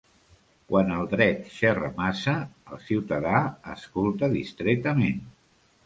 Quan 0.71 0.87
el 0.95 1.03
dret 1.11 1.43
xerra 1.59 1.91
massa, 2.01 2.35
el 2.73 2.83
ciutadà 2.89 3.45
escolta 3.79 4.35
distretament. 4.37 5.27